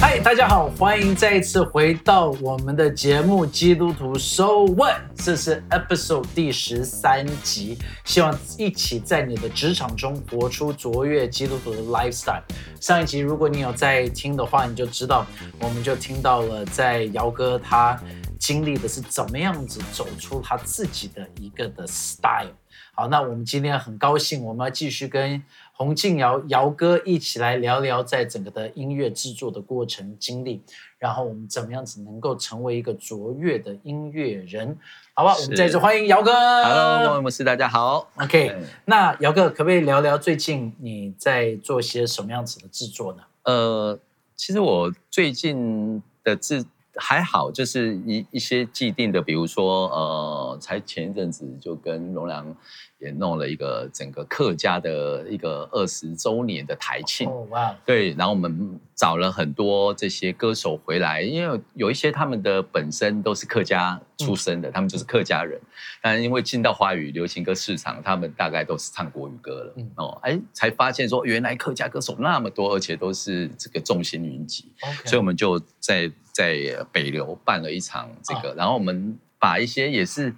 [0.00, 12.42] 嗨，大家好，欢迎再一次回到我们的节目《基督徒 So What》，这是 Episode 第十三集，希望一起在你的职场中活出卓越基督徒的 lifestyle。
[12.80, 15.26] 上一集如果你有在听的话，你就知道，
[15.60, 17.98] 我们就听到了在姚哥他
[18.38, 22.52] 经历的是怎么样子走出他自己的一个的 style。
[22.96, 25.42] 好，那我们今天很高兴，我们要继续跟
[25.76, 30.62] 洪敬尧尧哥一起来聊聊在整个的音乐制作的过程经历，
[31.00, 34.78] 然后我们怎么样子能够成为一个卓越的音乐人，
[35.14, 35.36] 好不好？
[35.36, 36.32] 我们再次欢迎尧哥。
[36.32, 38.08] Hello，大家好。
[38.18, 43.24] OK，嗯那尧哥可不可以聊聊最近你在做些什么样子的制作呢？
[43.42, 43.98] 呃，
[44.36, 46.64] 其实我最近的制
[46.96, 52.56] 还好，就是一一些既定的，比如说呃，才前一阵子就跟荣良
[52.98, 57.28] 也弄了一个整个客家的一个二十周年的台庆。
[57.28, 65.60] 哦，哇，对，然后我们找了很多这些歌手回来，因为有一些他们的本身都是客家出身的，他们就是客家人，
[66.00, 69.74] 但因为进到华语流行歌市场，他们大概都是唱国语歌了。
[69.76, 69.90] 嗯。
[69.96, 74.72] 哦，哎，才发现说原来客家歌手那么多，而且都是这个众星云集，
[75.04, 80.34] 所以我们就在在北流办了一场这个，然后我们把一些也是。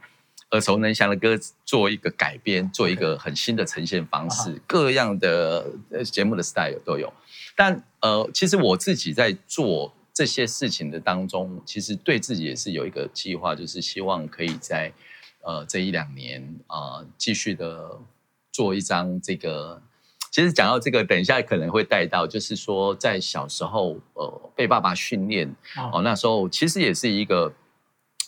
[0.52, 7.12] 耳熟能详的歌做一个改编，做一个很新的呈现方式啊各样的呃节目的 style 都有。
[7.56, 14.92] 但呃，其实我自己在做这些事情的当中，其实对自己也是有一个计划，就是希望可以在
[15.40, 17.98] 呃这一两年啊、呃继续的
[18.52, 19.82] 做一张这个。
[20.36, 25.48] 其实讲到这个，等一下可能会带到，就是说在小时候呃被爸爸训练
[25.78, 27.54] 哦，哦，那时候其实也是一个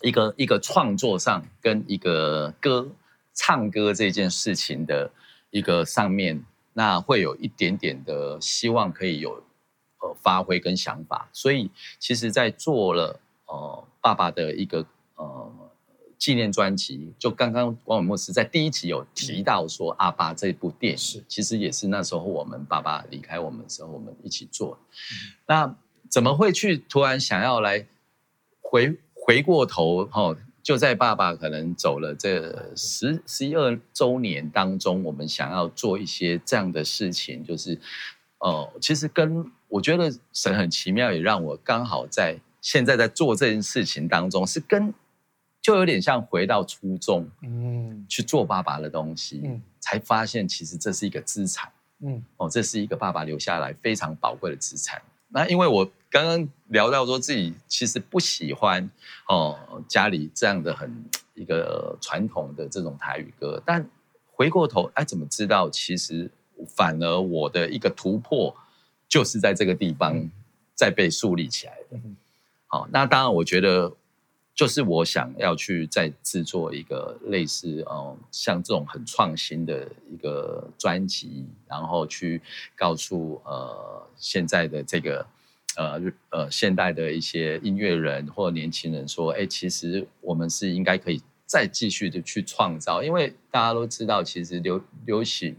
[0.00, 2.88] 一个一个创作上跟一个歌
[3.34, 5.10] 唱歌这件事情的
[5.50, 6.42] 一个上面，
[6.72, 9.44] 那会有一点点的希望可以有
[10.00, 14.86] 呃发挥跟想法，所以其实，在做了呃爸爸的一个呃
[16.18, 24.78] 纪念专辑，就刚刚王伟牧师在第一集有提到说《阿爸》这部电影，是其实也是那时候我们爸爸离开我们的时候，我们一起做的。
[25.46, 25.76] 那
[26.10, 27.86] 怎么会去突然想要来
[28.60, 30.36] 回回过头哈、哦？
[30.60, 37.80] 就在爸爸可能走了这十十一二周年当中，我们想要做一些这样的事情，就是
[38.40, 44.92] 呃，其实跟我觉得神很奇妙，也让我刚好在现在在做这件事情当中，是跟
[45.68, 51.70] 就有点像回到初中嗯去做爸爸的东西，嗯才发现其实这是一个资产。
[52.00, 55.02] 嗯哦，这是一个爸爸留下来非常宝贵的资产。
[55.28, 58.88] 那因为我刚刚聊到说自己其实不喜欢
[59.28, 60.90] 哦家里这样的很
[61.34, 63.86] 一个传统的这种台语歌，但
[64.30, 66.30] 回过头哎，怎么知道其实
[66.66, 68.56] 反而我的一个突破
[69.06, 70.30] 就是在这个地方
[70.74, 71.98] 在被树立起来的。
[71.98, 72.16] 嗯
[72.68, 73.92] 好、那当然我觉得。
[74.58, 82.42] 就是我想要去再制作一个类似哦、呃像这种很创新的一个专辑，然后去
[82.74, 85.24] 告诉呃现在的这个
[85.76, 95.54] 呃呃现代的一些音乐人或年轻人说，哎，其实我们是应该可以再继续的去创造，因为大家都知道，其实流流行。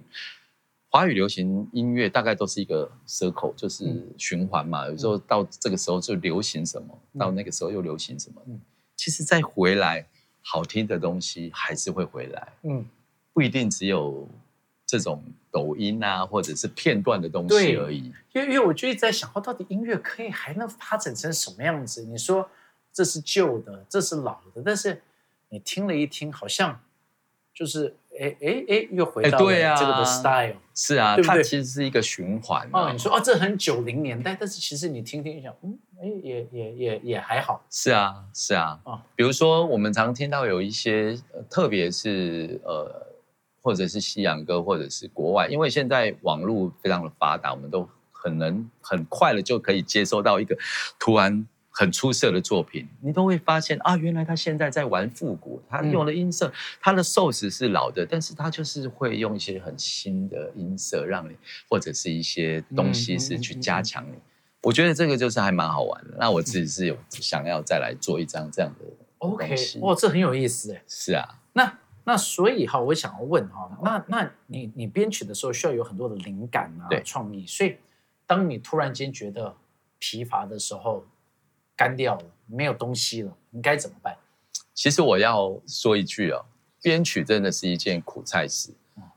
[0.92, 4.88] 华语流行音乐大概都是一个 circle，就是嗯循环嘛。
[4.88, 8.42] 有时候到这个时候就流行什么，嗯到那个时候又流行什么。
[8.46, 8.60] 嗯
[9.00, 10.06] 其实再回来，
[10.42, 12.86] 好听的东西还是会回来，嗯，
[13.32, 14.28] 不一定只有
[14.86, 18.12] 这种抖音啊，或者是片段的东西而已。
[18.34, 22.04] 因为因为我就一直在想，哦，到底音乐可以还能发展成什么样子？
[22.04, 22.50] 你说
[22.92, 25.02] 这是旧的，这是老的，但是
[25.48, 26.82] 你听了一听，好像
[27.54, 30.56] 就是哎哎哎，又回到哎对啊这个的 style。
[30.76, 32.88] 是啊，对不对它其实是一个循环、啊。
[32.88, 37.64] 哦，你说哦，这很九零年代，但是其实你听听一下，嗯，哎，也也也也还好。
[37.70, 38.80] 是啊，是啊。
[38.84, 43.08] 哦比如说，我们常听到有一些，呃特别是呃，
[43.62, 50.58] 或者是西洋歌，或者是国外，因为现在网络非常的发达，我们都很能很快的就可以接收到一个
[50.98, 56.52] 突然很出色的作品，你都会发现啊，原来他现在在玩复古，他嗯用的音色，
[56.82, 61.36] 他的 source 是老的，但是他就是会用一些很新的音色，让你
[61.70, 64.16] 或者是一些东西是去加强你。
[64.64, 66.18] 我觉得这个就是还蛮好玩的。
[66.20, 68.86] 那我自己是有想要再来做一张这样的
[69.20, 70.84] OK，东西哇，这很有意思哎。
[70.86, 77.78] 是啊，那那所以哈，我想要问哈，那那你你编曲的时候需要有很多的灵感啊对、创意，所以
[78.26, 79.56] 当你突然间觉得
[79.98, 81.06] 疲乏的时候，
[81.80, 84.14] 干掉了，没有东西了，你该怎么办？
[84.74, 86.44] 其实我要说一句哦，
[86.82, 88.74] 编曲真的是一件苦差事。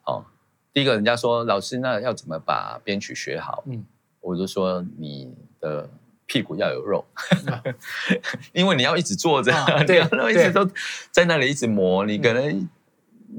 [0.06, 0.24] 哦，
[0.72, 3.64] 第一个人家说老师，那要怎么把编曲学好？
[3.66, 3.84] 嗯，
[4.20, 5.90] 我就说你的
[6.24, 7.04] 屁股要有肉，
[8.52, 9.52] 因为你要一直坐着，
[9.84, 10.00] 对，
[10.30, 10.64] 一直都
[11.10, 12.68] 在那里一直磨，你可能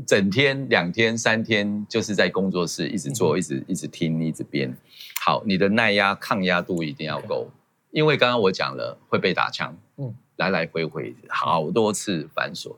[0.05, 4.75] 整天、两天、三天就是在工作室一直做，一直一直听，一直编。
[5.25, 7.49] 好，你的耐压、抗压度一定要够，
[7.93, 12.75] 因为刚刚我讲了会被打枪，嗯，来来回回好多次繁琐。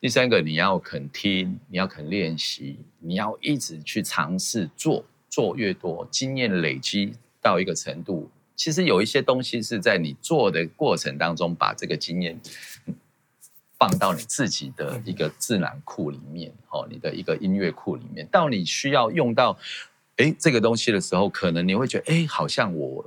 [0.00, 7.12] 第三个，你要肯听，你要肯练习，你要一直去尝试做，做越多，经验累积
[7.42, 12.40] 到一个程度，其实有一些东西是在你做的过程当中，把这个经验
[13.78, 19.58] 放到你自己的一个自然库里面，哦，你的一个音乐库里面，到你需要用到，
[20.16, 23.04] 哎，这个东西的时候，可能你会觉得，哎，好像我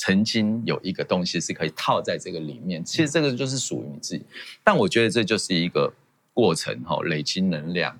[0.00, 4.24] 曾经有一个东西是可以套在这个里面，其实这个就是属于你自己，
[4.64, 5.92] 但我觉得这就是一个。
[6.32, 7.98] 过程哈，累积能量，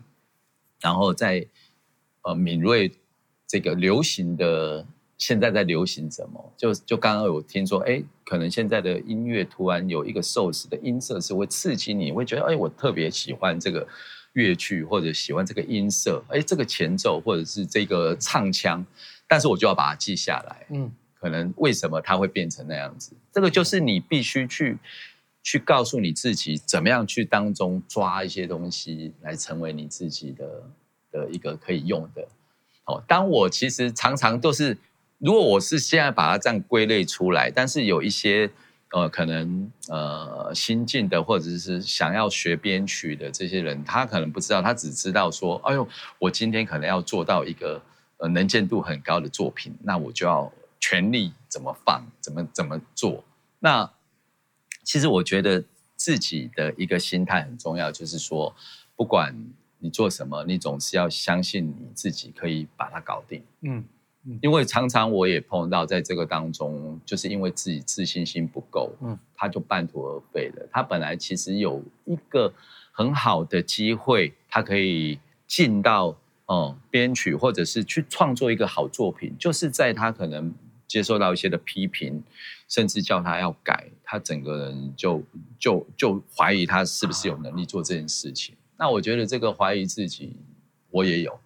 [0.80, 1.44] 然后在
[2.22, 2.90] 呃敏锐
[3.46, 4.86] 这个流行的
[5.18, 6.52] 现在在流行什么？
[6.56, 13.86] 就就刚刚有听说，哎，可能现在的音乐突然有一个受死的音色是会刺激你，会觉得哎，我特别喜欢这个
[14.32, 18.86] 乐曲或者喜欢这个音色，哎，这个前奏或者是这个唱腔，
[19.26, 20.66] 但是我就要把它记下来。
[20.70, 23.12] 嗯，可能为什么它会变成那样子？
[23.32, 24.78] 这个就是你必须去。
[25.42, 30.62] 去告诉你自己怎么样去当中抓一些东西来成为你自己的
[31.10, 32.28] 的一个可以用的。
[32.84, 34.76] 哦，当我其实常常都是，
[35.16, 38.50] 如果我是现在把它这样归类出来，但是有一些
[38.92, 45.88] 呃可能呃新进的或者是想要学编曲的这些人，他可能不知道，他只知道说，哎呦，
[46.18, 47.80] 我今天可能要做到一个
[48.18, 50.52] 呃能见度很高的作品，那我就要
[50.90, 53.22] 全力怎么放，怎么怎么做，
[53.60, 53.92] 那。
[54.82, 55.62] 其实我觉得
[55.94, 58.52] 自己的一个心态很重要，就是说，
[58.96, 59.32] 不管
[59.78, 63.44] 你做什么，你总是要相信你自己可以把它搞定。
[63.60, 63.84] 嗯，
[64.40, 70.66] 因为常常我也碰到在这个当中，就是因为自己自信心不够，嗯，他就半途而废了。
[70.72, 72.52] 他本来其实有一个
[72.90, 76.16] 很好的机会，他可以进到
[76.46, 80.52] 嗯编曲，或者是去创作一个好作品，就是在他可能。
[80.90, 82.20] 接受到一些的批评，
[82.66, 85.22] 甚至叫他要改，他整个人就
[85.56, 88.56] 就就怀疑他是不是有能力做这件事情。
[88.76, 90.34] 那我觉得这个怀疑自己，
[90.90, 91.38] 我也有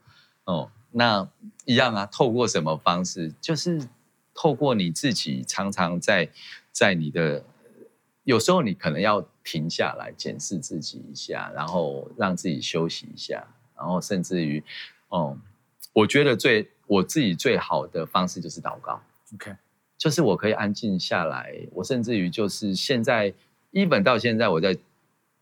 [0.44, 0.70] 哦。
[0.92, 1.28] 那
[1.66, 3.34] 一样啊，透过什么方式？
[3.38, 3.86] 就是
[4.32, 6.30] 透过你自己常常在
[6.72, 7.44] 在你的
[8.22, 13.46] 有时候你可能要停下来检视自己一下，然后让自己休息一下，
[13.76, 14.64] 然后甚至于
[15.08, 15.36] 哦，
[15.92, 19.02] 我觉得最我自己最好的方式就是祷告。
[19.34, 19.56] OK，
[19.98, 23.32] 就是我可以安静下来，我甚至于就是现在，
[23.72, 24.76] 一本到现在，我在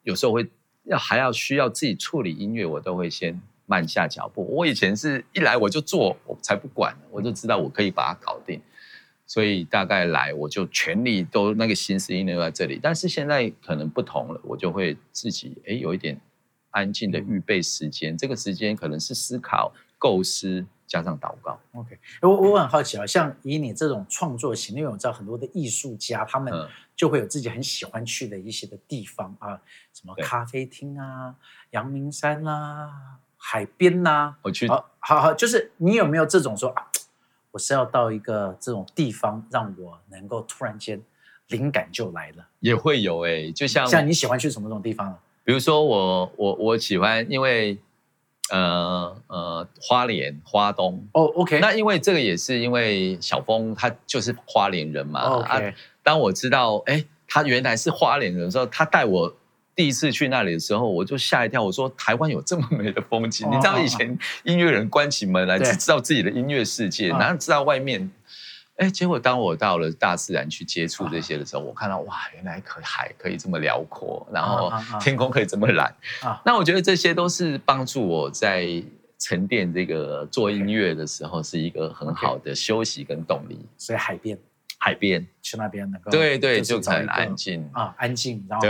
[0.02, 0.48] 有时候会
[0.84, 4.46] 要还要需要自己处理音乐，我都会先慢下脚步。
[4.50, 8.60] 我以前是一来我就做，我才不管，我就知道我可以把它搞定。
[9.26, 16.20] 所以大概来我就全力都那个心思音乐在这里，但是现在可能不同了，我就会自己哎有一点
[16.70, 20.64] 安静的预备时间，这个时间可能是思考构思。
[20.92, 21.98] 加上祷告，OK。
[22.20, 26.52] 我我很好奇啊，像以你这种创作型，因为我知道很多的艺术家，他们
[26.94, 29.58] 就会有自己很喜欢去的一些的地方啊，
[29.94, 31.34] 什么咖啡厅啊、
[31.70, 34.36] 阳明山啦、海边呐。
[34.42, 36.86] 我去，好好，就是你有没有这种说啊，
[37.52, 41.00] 我是要到一个这种地方，让我能够突然间
[41.48, 42.46] 灵感就来了？
[42.60, 45.18] 也会有哎，就像像你喜欢去什么种地方啊？
[45.42, 47.78] 比如说我我我喜欢，因为。
[48.52, 55.74] 呃呃，花莲花东哦，OK，那因为这个也是因为小峰他就是花莲人嘛，OK。
[56.02, 59.34] 当我知道哎，他原来是花莲人的时候，他带我
[59.74, 61.62] 第一次去那里的时候，我就吓一跳。
[61.62, 68.10] 我说台湾有这么美的风景，你知道以前音乐人关起门来只知道自己的音乐世界，哪知道外面？
[68.82, 76.42] 哎，结果当我到了大自然去接触这些的时候，我看到哇，原来可海可以这么辽阔，然后天空可以这么蓝啊！
[76.44, 78.82] 那我觉得这些都是帮助我在
[79.20, 83.56] 沉淀这个做音乐的时候是一个很好的休息跟动力。
[83.78, 84.36] 所以海边，
[84.78, 88.66] 海边去那边能够对对，就很安静啊，安静，然后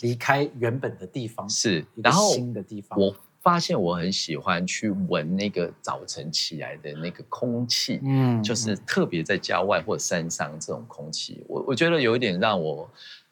[0.00, 3.14] 离开原本的地方是，然后新的地方我。
[3.42, 12.88] 发现我很喜欢去闻那个早晨起来的那个空气，嗯，就是特别在郊外或山上这种空气，我我觉得有一点让我，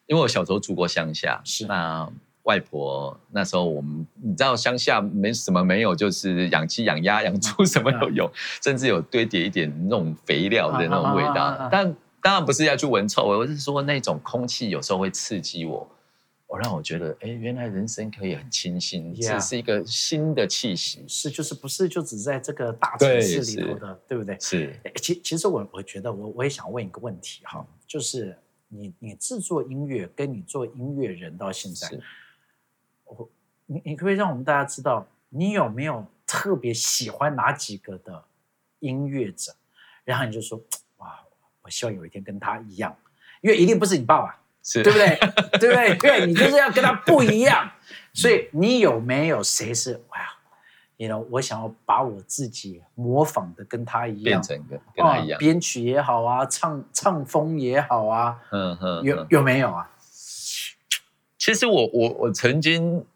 [0.06, 2.10] 因为我小时候住过乡下，是那。
[2.44, 8.28] 外婆那时候我们你知道乡下没什么没有，就是养鸡养鸭养猪什么都有，
[8.62, 11.68] 甚至有堆叠一点那种肥料的那种味道。
[11.70, 15.86] 但当然不是要去闻臭味，我是说那种空气有时候会刺激我。
[16.50, 21.04] 我让我觉得，哎，原来人生可以很清新，这是一个新的气息。
[21.06, 24.36] 是，就是不是就只在这个大城市里头的，对不对？
[24.40, 24.76] 是。
[24.96, 31.88] 其其实我我觉得，我我也想问一个问题哈，就是你你制作音乐，跟你做音乐人到现在，
[33.04, 33.30] 我
[33.66, 38.24] 你你可不可以让我们大家知道，你有没有特别喜欢哪几个的
[38.80, 39.54] 音乐者？
[40.02, 40.60] 然后你就说，
[40.98, 41.20] 哇，
[41.62, 42.96] 我希望有一天跟他一样，
[43.40, 44.39] 因为一定不是你爸爸。
[44.82, 45.18] 对不对？
[45.58, 45.96] 对不对？
[45.96, 47.70] 对，你就是要跟他不一样。
[48.12, 50.18] 所以你有没有谁是哇？
[50.96, 59.90] 你 know，我想要把我自己模仿的跟他一样，变成跟跟他一样，编曲也好啊，唱唱风也好啊，嗯哼，有有没有啊？
[61.38, 63.06] 其实我我我曾经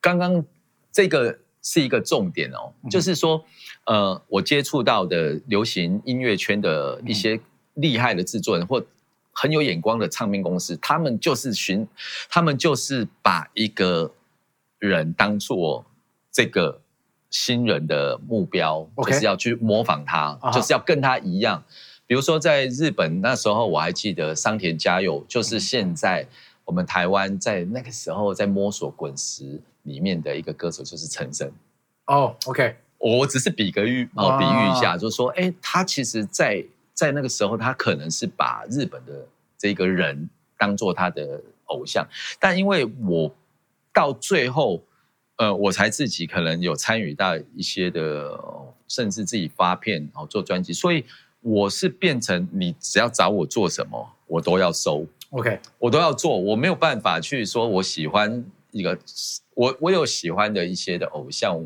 [0.00, 0.44] 刚刚
[0.92, 3.44] 这个是一个重点哦，就是说
[3.86, 7.40] 呃，我接触到的流行音乐圈的一些
[7.74, 8.84] 厉害的制作人或。
[9.32, 11.86] 很有眼光的唱片公司，他们就是寻，
[12.28, 14.12] 他们就是把一个
[14.78, 15.84] 人当做
[16.30, 16.80] 这个
[17.30, 21.64] 新人的目标，就是要去模仿他，就是要跟他一样。
[22.06, 26.26] 比如说在日本那时候，我还记得桑田佳佑，就是现在
[26.64, 31.50] 我们台湾在那个时候在摸索滚石里面的一个歌手，就是陈升。
[32.06, 36.62] 哦，OK，我只是比个喻，哦，比喻一下，就是说，哎，他其实，在
[36.94, 42.06] 在那个时候，他可能是把日本的这个人当做他的偶像，
[42.38, 43.34] 但因为我
[43.92, 44.82] 到最后，
[45.36, 48.38] 呃，我才自己可能有参与到一些的，
[48.88, 51.04] 甚至自己发片哦做专辑，所以
[51.40, 58.98] 我是变成你只要找我做什么，我都要收，OK，我都要做，我没有办法去说我喜欢一个，
[59.54, 61.64] 我我有喜欢的一些的偶像。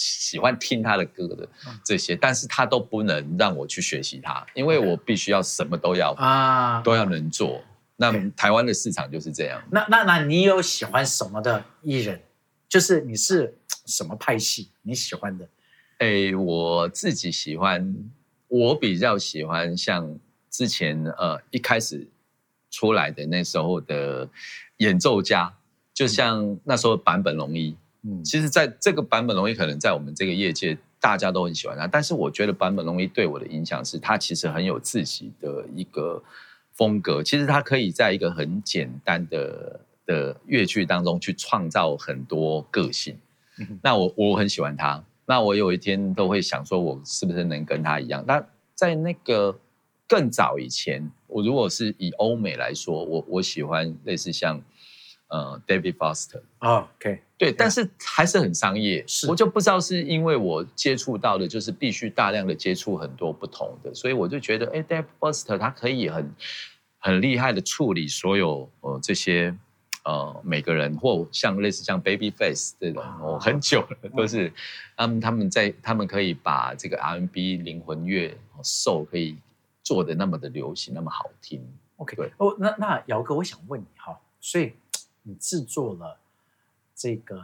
[0.00, 1.46] 喜欢听他的歌的
[1.84, 7.62] 这些，但是他都不能让我去学习他，因为我必须要什么都要啊，都要能做。
[7.96, 9.62] 那台湾的市场就是这样。
[9.70, 12.22] 那那那你有喜欢什么的艺人？
[12.66, 13.54] 就是你是
[13.84, 14.70] 什么派系？
[14.80, 15.46] 你喜欢的？
[15.98, 17.94] 哎，我自己喜欢，
[18.48, 22.08] 我比较喜欢像之前呃一开始
[22.70, 24.26] 出来的那时候的
[24.78, 25.52] 演奏家，
[25.92, 27.76] 就像那时候版本龙一。
[28.02, 31.86] 嗯，其实，在这个版本龙一可能在我们这个业界，大家都很喜欢他。
[31.86, 36.22] 但是，我觉得版本龙一对我的影响是，他其实很有自己的一个
[36.72, 37.22] 风格。
[37.22, 43.18] 其实，他可以在一个很简单的的乐句当中去创造很多个性。
[43.82, 45.04] 那我我很喜欢他。
[45.26, 48.24] 那我有一天都会想说，我是不是能跟他一样？
[48.26, 48.42] 那
[48.74, 49.58] 在那个
[50.08, 54.58] 更早以前，我如果是以欧美来说，我我喜欢类似像。
[55.30, 59.28] 呃，David Foster 啊，OK，对，但是还是很商业，是。
[59.30, 66.34] 我就不知道是因为我接触到的，就是必须大量的接触很多不同的，所以我就觉得，哎，David Foster 他可以很
[66.98, 69.54] 很厉害的处理所有呃这些
[70.04, 74.52] 呃每个人或像类似像 Babyface 这种，哦，很久了都是
[74.96, 79.38] 他们他们在他们可以把这个 R&B 灵魂乐 soul 可以
[79.84, 81.64] 做的那么的流行，那么好听
[81.98, 82.32] ，OK，对。
[82.38, 84.72] 哦，那那姚哥，我想问你哈，所以。
[85.22, 86.18] 你制作了
[86.94, 87.42] 这个，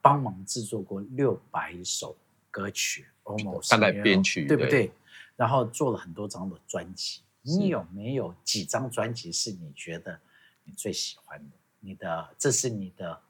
[0.00, 2.16] 帮忙制作过六百首
[2.50, 4.92] 歌曲，almost 大概编曲对不对？
[5.36, 10.18] 然后做了很多张的专辑，你有没有几张专辑是你觉得
[10.64, 11.56] 你最喜欢的？
[11.80, 13.20] 你的这是你的，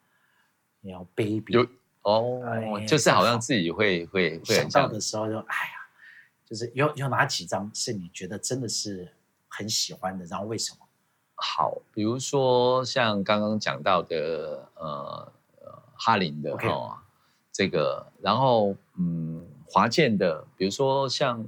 [0.81, 1.67] 你要 baby 有
[2.03, 5.73] 哦，就是好像自己会会会想到的时候就哎呀，
[6.45, 9.13] 就是有有哪几张是你觉得真的是
[9.49, 10.25] 很喜欢的？
[10.27, 10.84] 然后为什么？
[11.37, 15.33] 好，比如说像刚刚讲到的，呃，
[15.97, 16.95] 哈林的哦，
[17.53, 21.45] 这个，然后嗯，华健的，比如说像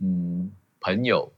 [0.00, 0.50] 嗯，
[0.80, 1.32] 朋友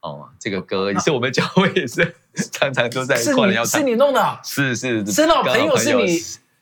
[0.00, 2.16] 哦，这个歌也是我们教会也是
[2.52, 6.18] 常常都在过年要唱，是你弄的，是是，真的朋友是你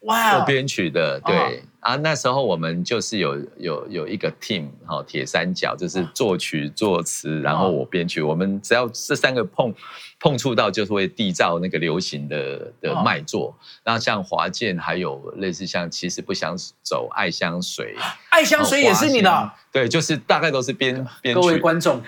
[0.06, 1.62] 哇，编曲的，对。
[1.84, 8.22] 啊，那时候我们就是有有有一个 team 哈，铁三角就是作曲、作词，然后我编曲。
[8.22, 9.74] 我们只要这三个碰
[10.18, 13.54] 碰触到，就是会缔造那个流行的的脉作。
[13.82, 17.94] 然后像华健，还有类似像其实不想走爱香水，
[18.30, 21.40] 爱香水也是你的，对，就是大概都是编编曲。
[21.42, 22.00] 各位观众，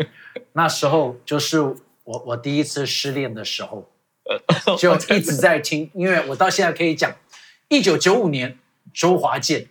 [0.54, 1.76] 那时候就是我
[2.28, 3.86] 我第一次失恋的时候，
[4.78, 7.14] 就一直在听，因为我到现在可以讲，
[7.68, 8.58] 一九九五年。
[8.92, 9.62] 周华健，《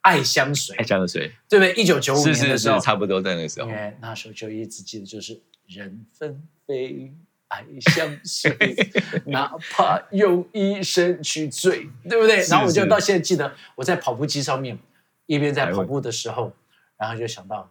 [0.00, 1.74] 爱相随》，爱相随，对不对？
[1.74, 3.68] 一九九五年的时候，差不多在那个时候。
[4.00, 7.12] 那时候就一直记得，就是人分飞，
[7.48, 8.56] 爱相随，
[9.26, 12.44] 哪怕用一生去追，对不对？
[12.46, 14.78] 然后我就到现在记得，我在跑步机上面，
[15.26, 16.52] 一边在跑步的时候，
[16.96, 17.70] 然后就想到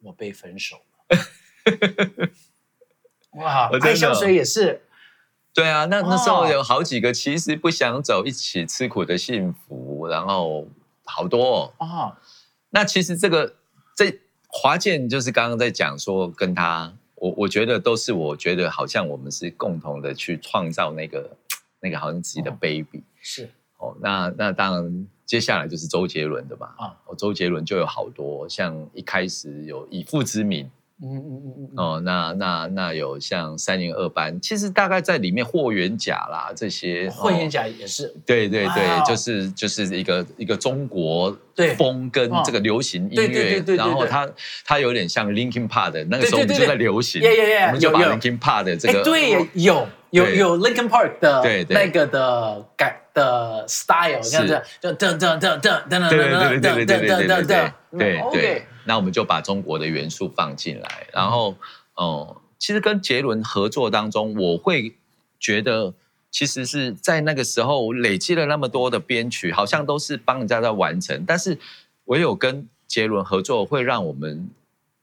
[0.00, 0.76] 我被分手
[1.08, 1.18] 了。
[3.32, 4.82] 哇，爱相随也是
[5.52, 6.48] 对啊，那那时候哦。
[6.48, 10.68] 有好几个其实不想走，一起吃苦的幸福，然后
[11.04, 11.86] 好多、哦。
[11.86, 12.18] 啊，
[12.70, 13.56] 那其实这个
[13.96, 21.36] 这华健就是刚刚在讲说跟他，我我觉得都是我觉得好像我们是共同的去创造那个
[21.80, 22.56] 那个好像自己的哦。
[22.60, 23.50] baby 是。
[23.78, 23.96] 哦。
[24.00, 26.68] 那那当然接下来就是周杰伦的嘛。
[26.78, 26.96] 啊。
[27.06, 30.70] 哦，周杰伦就有好多像一开始有以父之名
[31.02, 38.14] 嗯嗯嗯嗯嗯，哦，那那那有像三零二班，其实大概在里面霍元甲啦这些霍元哦甲也是。
[38.26, 41.36] 对对哇对，就是就是一个一个中国
[41.76, 44.28] 风跟哦这个流行音对对对乐然后它
[44.64, 46.66] 它有点像 Linkin Park 的那个时候我们就对对。
[46.66, 48.10] 对在流行，耶耶耶我们就把有。
[48.10, 51.74] 有 Linkin Park 的这哎，个对，有有有 Linkin Park 的对对。
[51.74, 61.56] 那个的改的 style，这样子，就噔噔噔噔噔噔噔噔噔噔对对对噔，对对那我们就把中国的元素放进来，然后
[61.94, 64.94] 哦，其实跟杰伦合作当中，我会
[65.38, 65.94] 觉得
[66.30, 71.58] 其实是在那个时候累积了那么多的编曲，好像都是帮人家在完成，但是
[72.04, 74.50] 唯有跟杰伦合作，会让我们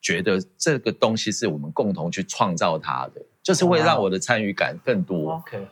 [0.01, 5.33] 觉得这个东西是我们共同去创造它的，就是会让我的参与感更多。
[5.33, 5.67] OK，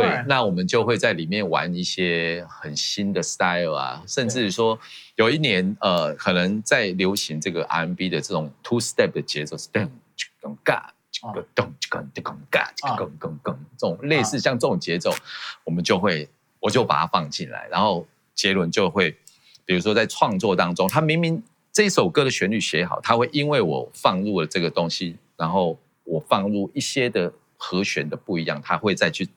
[0.00, 4.78] 对那我们就会在里面玩一些很新的 style 啊，甚至说
[5.16, 9.88] 有一年呃，可能在流行这个 R&B 的这种 two step 的节奏是噔
[10.40, 10.92] 咚嘎。
[11.16, 15.14] 这个咚这个咚嘎这个咚咚咚，这种类似像这种节奏，
[15.62, 19.12] 我们就会我就把它放进来，然后杰伦就会，
[19.64, 21.40] 比如说在创作当中，他明明
[21.72, 29.28] 这首歌的旋律写好，他会因为我放入了这个东西，然后我放入一些的和弦的不一样，他会再去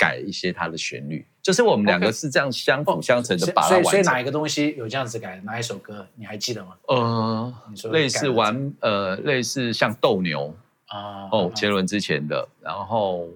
[0.00, 3.90] 改一些它的旋律，就是我们两个是这样相辅相成的把它所以完成。
[3.90, 5.38] 所以哪一个东西有这样子改？
[5.44, 6.74] 哪一首歌你还记得吗？
[6.88, 10.54] 呃你说，类似玩呃，类似像斗牛
[10.86, 13.28] 啊，哦，杰伦之前的，然后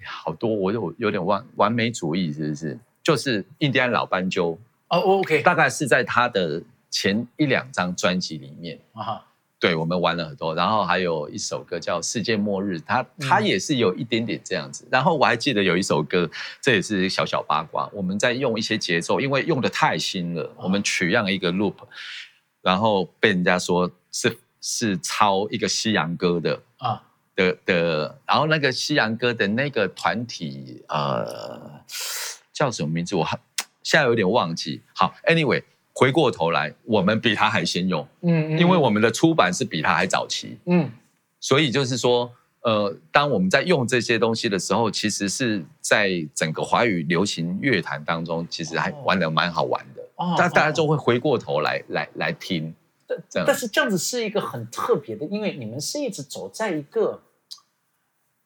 [0.00, 2.76] 哎好多我有有点完完美主义，是不是？
[3.04, 9.26] 就是印第安老斑鸠，哦，OK，大概是在他的前一两张专辑里面，啊哈，
[9.60, 14.86] 对我们玩了很多，然后还有一首歌叫《世界末日》，它它嗯也是有一点点这样子。
[14.90, 21.74] 然后我还记得有一首歌，这也是小小八卦，我们在用一些节奏，因为用的太新了，我们取样一个 loop，
[22.62, 27.02] 然后被人家说是是抄一个西洋歌的啊，
[27.34, 31.82] 的的，然后那个西洋歌的那个团体呃
[32.52, 33.16] 叫什么名字？
[33.16, 33.36] 我还
[33.82, 34.82] 现在有点忘记。
[34.94, 35.62] 好，anyway，
[35.98, 38.06] 回过头来，我们比他还先用。
[38.20, 40.88] 嗯嗯，因为我们的出版是比他还早期，嗯
[41.40, 42.30] 所以就是说，
[42.60, 50.02] 呃，当我们在用这些东西的时候，其实是在整个华语流行乐坛当中，其实还哦玩的蛮好玩的。
[50.14, 52.72] 哦，大大家哦就会回过头来来来听，
[53.28, 57.22] 这样但是这样子是一个很特别的，因为你们是一直走在一个，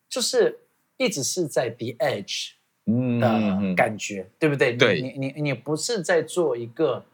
[0.09, 0.61] 就是
[0.97, 2.53] 一直是在 the edge
[2.87, 4.73] 嗯的感觉，对不对？
[4.73, 7.05] 对你你你不是在做一个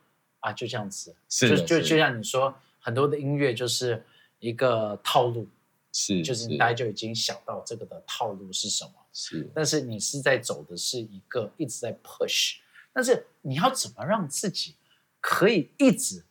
[0.40, 4.04] 啊，就这样子，是就就就像你说，很多的音乐就是
[4.38, 5.48] 一个套路，
[5.92, 9.50] 是就是大家就已经想到这个的套路是什么，是。
[9.54, 12.56] 但是你是在走的是一个一直在 push，
[12.92, 14.76] 但是你要怎么让自己
[15.20, 16.24] 可以一直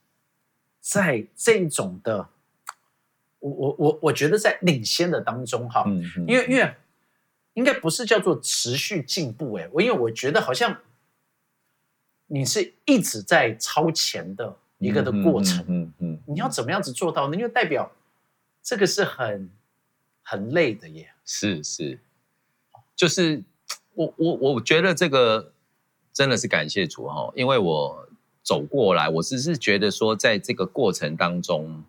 [0.79, 2.29] 在这种的，
[3.39, 5.83] 我我我我觉得在领先的当中哈，
[6.27, 6.73] 因为因为
[7.55, 10.79] 应该不是叫做持续进步哎，我因为我觉得好像
[12.27, 17.35] 你是一直在超前的一个的过程，嗯嗯，你要怎么样子做到呢？
[17.35, 17.91] 因为代表
[18.61, 19.49] 这个是很
[20.21, 21.11] 很累的耶。
[21.25, 21.99] 是是，
[22.95, 23.43] 就是
[23.93, 25.51] 我我我觉得这个
[26.13, 28.07] 真的是感谢主哈，因为我
[28.43, 31.83] 走过来，我只是觉得说，在这个过程当中，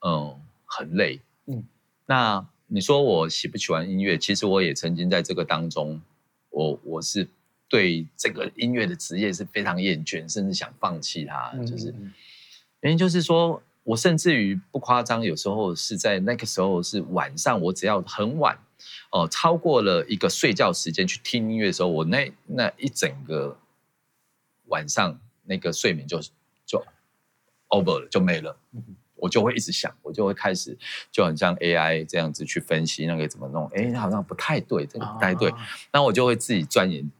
[0.00, 1.64] 嗯，很累，嗯嗯，
[2.06, 4.18] 那你说我喜不喜欢音乐？
[4.18, 6.00] 其实我也曾经在这个当中，
[6.50, 7.28] 我我是
[7.74, 12.12] 对这个音乐的职业是非常厌倦，甚至想放弃它，就是嗯
[12.82, 18.56] 原因就是说，我甚至于不夸张，有时候是在那个时候是晚上，我只要很晚，
[19.10, 23.58] 哦、超过了一个睡觉时间去听音乐的时候，我那那一整个
[24.66, 26.20] 晚上那个睡眠就
[26.64, 26.80] 就
[27.70, 28.56] over 了，就没了。
[28.72, 28.84] 嗯
[29.16, 30.76] 我就会一直想，我就会开始
[31.10, 35.58] 就很像 AI 这样子去分析那个怎么弄，哎，好像不太对，这个不太对，啊
[35.92, 37.10] 那我就会自己钻研。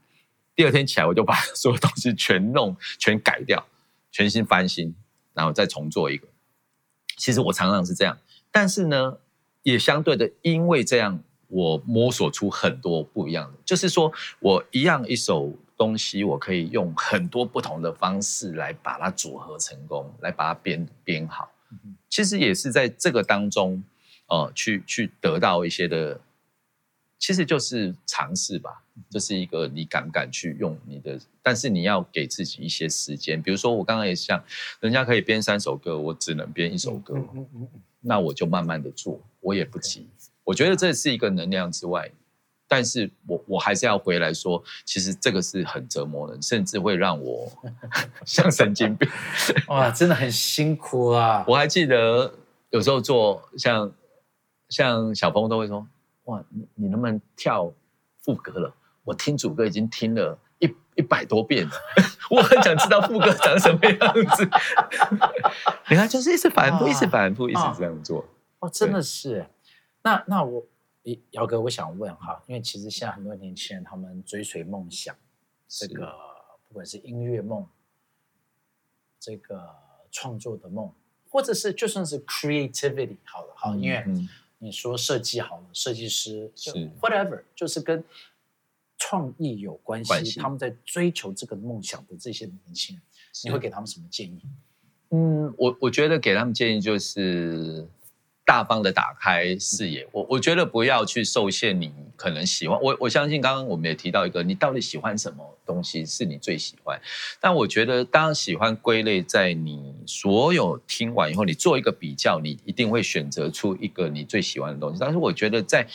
[0.55, 3.65] 第二天起来，我就把 所有东西全弄、全改掉，
[4.11, 4.95] 全新翻新，
[5.33, 6.27] 然后再重做一个。
[7.17, 8.17] 其实我常常是这样，
[8.51, 9.17] 但是呢，
[9.63, 21.51] 也相对的，因为这样，我摸索出很多不一样的，就是说我一样一首东西，我可以用很多不同的方式来把它组合成功，来把它编编好。
[22.09, 23.83] 其实也是在这个当中，
[24.27, 26.21] 呃，去去得到一些的，
[27.17, 28.81] 其实就是尝试吧。
[29.09, 33.41] 这是一个你敢不敢去用你的，但是你要给自己一些时间。
[33.41, 34.41] 比如说我刚刚也像，
[34.79, 37.15] 人家可以编三首歌，我只能编一首歌，
[37.99, 40.07] 那我就慢慢的做，我也不急。
[40.45, 42.09] 我觉得这是一个能量之外，
[42.69, 47.51] 但是我我还是要回来说，其实这个是很折磨人，甚至会让我
[48.25, 49.09] 像神经病。
[49.67, 51.43] 哇，真的很辛苦啊！
[51.49, 52.33] 我还记得
[52.69, 53.91] 有时候做像
[54.69, 55.85] 像小峰都会说，
[56.25, 57.73] 哇，你你能不能跳
[58.19, 58.75] 副歌了？
[59.03, 61.71] 我听主歌已经听了一一百多遍了，
[62.31, 64.49] 我很想知道副歌长什么样子。
[65.89, 68.25] 你看，就是一直反复，一直反复，一直这样做。
[68.59, 69.45] 哦，真的是。
[70.01, 70.65] 那那我，
[71.31, 75.15] 姚哥，我想问哈，因为其实现在很多年轻人他们追随梦想，
[75.67, 76.11] 这个
[76.67, 77.67] 不管是音乐梦，
[79.19, 79.75] 这个
[80.11, 80.91] 创作的梦，
[81.29, 84.03] 或者是就算是 creativity 好了好，因为
[84.59, 88.03] 你说设计好了，设计师就 whatever，就是跟。
[88.97, 93.03] 创意有关系，他们在追求这个梦想的这些年轻人，
[93.43, 94.41] 你会给他们什么建议？
[95.09, 97.85] 嗯，我我觉得给他们建议就是
[98.45, 100.07] 大方的打开视野。
[100.11, 102.79] 我我觉得不要去受限你可能喜欢。
[102.81, 107.01] 我我相信刚刚我们也提到一个，你到底喜欢什么东西是你最喜欢。
[107.41, 114.97] 但我觉得当喜欢归类在你所有听完以后，你做一个比较，你一定会选择出一个你最喜欢的东西。
[114.99, 115.87] 但是我觉得在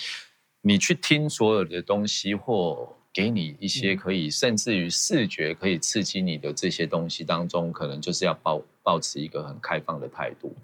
[0.62, 10.54] 你去听所有的东西或给你一些可以，甚至于视觉可以刺激你的这些东西当中，可能就是要保保持一个很开放的态度。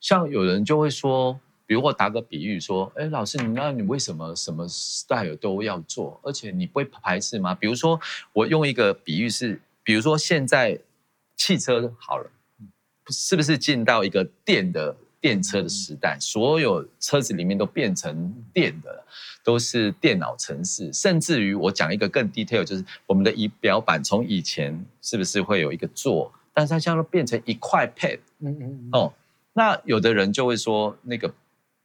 [0.00, 7.54] 像有人就会说，比如我打个比喻说，哎，老师，你那你为什么什么 style 都要做，而且你不会排斥吗？
[7.54, 8.00] 比如说，
[8.32, 10.78] 我用一个比喻是，比如说现在
[11.36, 12.30] 汽车好了，
[13.08, 19.06] 是不是进到一个电的电车的时代，所有车子里面都变成电的了？
[19.42, 29.12] 都是电脑城市，甚至于我讲一个更 detail，就是我们的仪表板从以前是不是会有一个座，但是它现在变成一块 pad，嗯嗯哦，
[29.56, 31.32] 那有的人就会说那个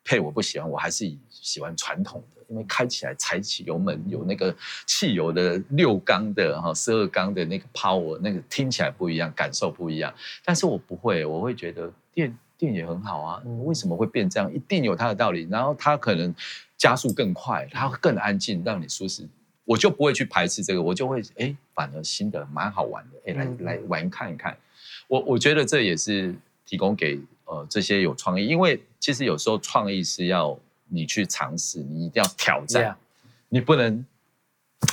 [0.03, 4.53] pad 我不喜欢，我还是喜欢传统的，因为开起来踩起油门有那个
[4.86, 14.53] 汽油的六缸的哈十二缸的那个 power，那个听起来不一样，感受不一样，但是我不会，我会觉得电电也很好啊，为什么会变这样？
[14.53, 16.36] 一定有它的道理，然后它可能。
[16.81, 19.23] 加速更快，它更安静，让你舒适，
[19.65, 24.57] 我就不会去排斥这个，我就会哎，反而新的蛮好玩的，哎，来来玩看一看。
[25.07, 26.34] 我我觉得这也是
[26.65, 32.97] 提供给呃这些有创意，因为其实有时候创意是要你去尝试，你一定要挑战，
[33.49, 34.05] 你不能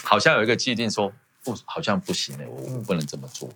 [0.03, 1.13] 好像有一个既定说
[1.45, 3.49] 不，好像不行哎，我不能这么做。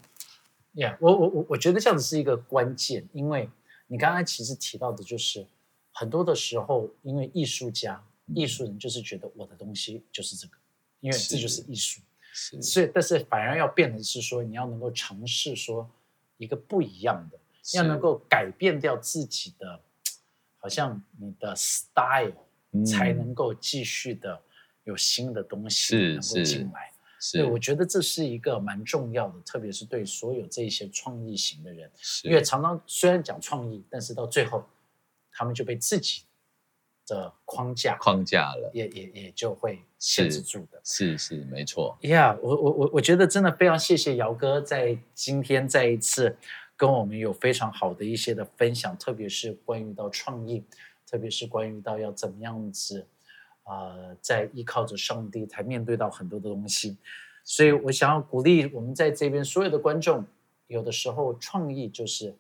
[0.75, 3.51] Yeah，我我我我觉得这样子是一个关键，因为
[3.89, 5.45] 你刚刚其实提到的就是
[5.91, 8.03] 很多的时候，因为艺术家。
[8.35, 10.57] 艺术人就是觉得我的东西就是这个，
[11.01, 12.01] 因为这就是艺术。
[12.63, 15.91] 所以，但是反而要变的是说，你要能够尝试说
[16.39, 17.39] 一个不一样的，
[17.75, 19.81] 要能够改变掉自己的，
[20.59, 22.35] 好像你的 style
[22.85, 24.41] 才能够继续的
[24.85, 26.93] 有新的东西能够进来。
[27.33, 31.91] 对，我觉得这是一个蛮重要的，特别是对所有这些创意型的人，
[32.25, 34.65] 因为常常虽然讲创意，但是到最后
[35.31, 36.23] 他们就被自己。
[37.05, 41.99] 的框架框架了，也也也就会限制住的，是是没错。
[42.03, 46.39] 呀，我我我我觉得真的非常谢谢姚哥在今天再一次
[46.83, 50.65] 跟我们有非常好的一些的分享，特别是关于到创意，
[51.09, 53.07] 特别是关于到要怎么样子
[53.63, 56.97] 呃，在依靠着上帝才面对到很多的东西。
[57.45, 60.25] 所以我想要鼓励我们在这边所有的观众，
[60.67, 62.35] 有的时候创意就是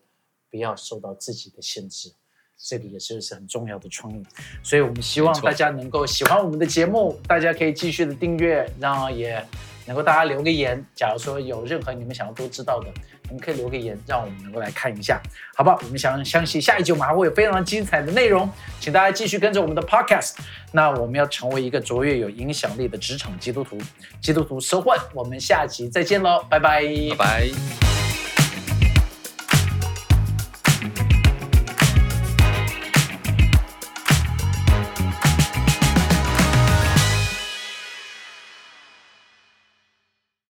[0.50, 2.12] 不要受到自己的限制。
[2.56, 4.24] 这个也是是很重要的创意，
[4.60, 9.40] 所以我们希望大家能够喜欢我们的节目，大家可以继续的订阅，让也
[9.86, 10.84] 能够大家留个言。
[10.96, 12.92] 假如说有任何你们想要都知道的，
[13.32, 15.18] 你们可以留个言，让我们能够来看一下，
[15.56, 15.78] 好不好？
[15.84, 18.46] 我们想相信下一集我们还会有非常精彩的内容，
[18.78, 20.34] 请大家继续跟着我们的 Podcast。
[20.72, 23.78] 那我们要成为一个卓越有影响力的职场基督徒，
[24.20, 24.94] 基督徒收获。
[25.14, 28.01] 我们下集再见喽，拜拜，拜拜。